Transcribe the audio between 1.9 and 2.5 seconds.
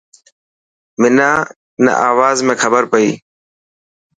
آواز